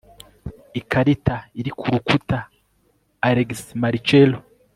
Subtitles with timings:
[0.79, 2.37] Ikarita iri ku rukuta
[3.27, 4.37] alexmarcelo